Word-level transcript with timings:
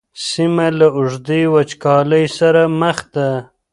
سیمه 0.29 0.67
له 0.79 0.87
اوږدې 0.97 1.41
وچکالۍ 1.53 2.25
سره 2.37 2.61
مخ 2.79 2.97
ده. 3.13 3.29